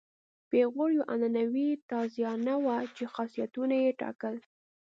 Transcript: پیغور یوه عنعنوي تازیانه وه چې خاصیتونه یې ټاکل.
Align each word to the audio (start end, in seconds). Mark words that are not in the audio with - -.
پیغور 0.49 0.89
یوه 0.95 1.07
عنعنوي 1.13 1.69
تازیانه 1.91 2.55
وه 2.63 2.77
چې 2.95 3.03
خاصیتونه 3.13 3.75
یې 3.83 3.91
ټاکل. 4.01 4.35